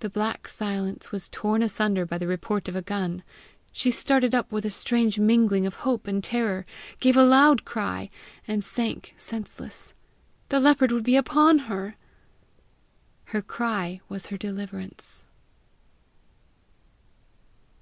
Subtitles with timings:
[0.00, 3.22] The black silence was torn asunder by the report of a gun.
[3.70, 6.64] She started up with a strange mingling of hope and terror,
[7.00, 8.08] gave a loud cry,
[8.48, 9.92] and sank senseless.
[10.48, 11.96] The leopard would be upon her!
[13.24, 15.26] Her cry was her deliverance.